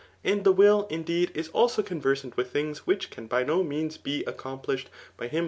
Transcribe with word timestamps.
And 0.23 0.43
the 0.43 0.51
will, 0.51 0.87
indeed, 0.89 1.29
is 1.35 1.49
also 1.49 1.83
conversant 1.83 2.35
with 2.35 2.49
things 2.49 2.87
which 2.87 3.11
can 3.11 3.29
hy 3.29 3.43
no 3.43 3.61
means, 3.63 3.97
be 3.97 4.21
ac 4.23 4.37
complished 4.37 4.87
by 5.15 5.27
him. 5.27 5.39